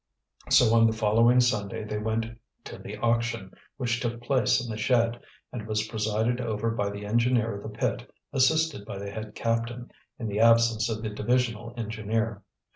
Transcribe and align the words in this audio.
So 0.49 0.73
on 0.73 0.87
the 0.87 0.93
following 0.97 1.39
Sunday 1.41 1.83
they 1.83 1.99
went 1.99 2.25
to 2.63 2.79
the 2.79 2.97
auction, 2.97 3.51
which 3.77 3.99
took 3.99 4.19
place 4.23 4.59
in 4.59 4.67
the 4.71 4.75
shed 4.75 5.19
and 5.53 5.67
was 5.67 5.85
presided 5.87 6.41
over 6.41 6.71
by 6.71 6.89
the 6.89 7.05
engineer 7.05 7.55
of 7.57 7.61
the 7.61 7.69
pit, 7.77 8.11
assisted 8.33 8.83
by 8.83 8.97
the 8.97 9.11
head 9.11 9.35
captain, 9.35 9.91
in 10.17 10.27
the 10.27 10.39
absence 10.39 10.89
of 10.89 11.03
the 11.03 11.09
divisional 11.11 11.75
engineer. 11.77 12.41